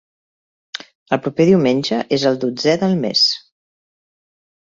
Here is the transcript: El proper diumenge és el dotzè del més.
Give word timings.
El 1.17 1.21
proper 1.25 1.45
diumenge 1.49 1.99
és 2.17 2.25
el 2.31 2.41
dotzè 2.45 2.75
del 2.85 2.95
més. 3.05 3.25